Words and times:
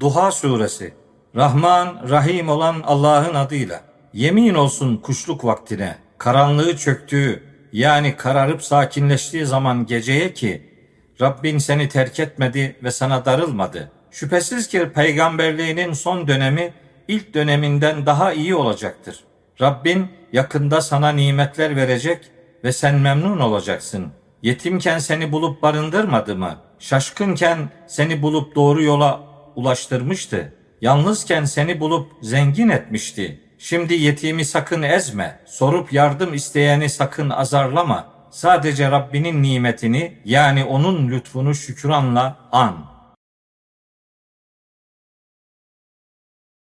Duha 0.00 0.32
suresi 0.32 0.94
Rahman, 1.36 2.08
Rahim 2.08 2.48
olan 2.48 2.82
Allah'ın 2.84 3.34
adıyla. 3.34 3.80
Yemin 4.12 4.54
olsun 4.54 4.96
kuşluk 4.96 5.44
vaktine, 5.44 5.96
karanlığı 6.18 6.76
çöktüğü, 6.76 7.42
yani 7.72 8.16
kararıp 8.16 8.62
sakinleştiği 8.62 9.46
zaman 9.46 9.86
geceye 9.86 10.34
ki, 10.34 10.70
Rabbin 11.20 11.58
seni 11.58 11.88
terk 11.88 12.20
etmedi 12.20 12.76
ve 12.82 12.90
sana 12.90 13.24
darılmadı. 13.24 13.92
Şüphesiz 14.10 14.68
ki 14.68 14.90
peygamberliğinin 14.94 15.92
son 15.92 16.28
dönemi 16.28 16.72
ilk 17.08 17.34
döneminden 17.34 18.06
daha 18.06 18.32
iyi 18.32 18.54
olacaktır. 18.54 19.24
Rabbin 19.60 20.06
yakında 20.32 20.80
sana 20.80 21.08
nimetler 21.08 21.76
verecek 21.76 22.18
ve 22.64 22.72
sen 22.72 22.94
memnun 22.94 23.38
olacaksın. 23.38 24.06
Yetimken 24.42 24.98
seni 24.98 25.32
bulup 25.32 25.62
barındırmadı 25.62 26.36
mı? 26.36 26.56
Şaşkınken 26.78 27.58
seni 27.86 28.22
bulup 28.22 28.54
doğru 28.54 28.82
yola 28.82 29.27
ulaştırmıştı. 29.58 30.52
Yalnızken 30.80 31.44
seni 31.44 31.80
bulup 31.80 32.12
zengin 32.22 32.68
etmişti. 32.68 33.40
Şimdi 33.58 33.94
yetimi 33.94 34.44
sakın 34.44 34.82
ezme. 34.82 35.40
Sorup 35.46 35.92
yardım 35.92 36.34
isteyeni 36.34 36.88
sakın 36.88 37.30
azarlama. 37.30 38.06
Sadece 38.30 38.90
Rabbinin 38.90 39.42
nimetini 39.42 40.18
yani 40.24 40.64
onun 40.64 41.08
lütfunu 41.08 41.54
şükranla 41.54 42.36
an.'' 42.52 42.97